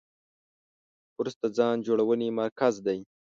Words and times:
کورس 1.15 1.35
د 1.41 1.43
ځان 1.57 1.75
جوړونې 1.85 2.29
مرکز 2.39 2.75
دی. 2.85 2.99